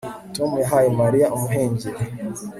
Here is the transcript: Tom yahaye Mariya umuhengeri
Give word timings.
Tom 0.35 0.51
yahaye 0.63 0.89
Mariya 0.99 1.27
umuhengeri 1.35 2.01